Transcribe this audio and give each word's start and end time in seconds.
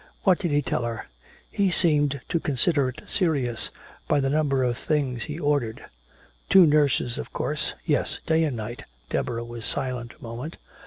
What 0.23 0.39
did 0.39 0.49
he 0.49 0.63
tell 0.63 0.81
her?" 0.83 1.05
"He 1.51 1.69
seemed 1.69 2.21
to 2.29 2.39
consider 2.39 2.89
it 2.89 3.03
serious 3.07 3.69
by 4.07 4.19
the 4.19 4.31
number 4.31 4.63
of 4.63 4.75
things 4.75 5.25
he 5.25 5.37
ordered." 5.39 5.85
"Two 6.49 6.65
nurses, 6.65 7.19
of 7.19 7.31
course" 7.31 7.75
"Yes, 7.85 8.17
day 8.25 8.43
and 8.43 8.57
night." 8.57 8.83
Deborah 9.11 9.45
was 9.45 9.63
silent 9.63 10.15
a 10.19 10.23
moment. 10.23 10.57